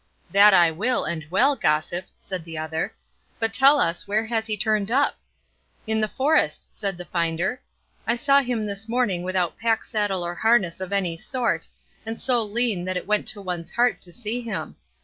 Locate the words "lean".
12.41-12.83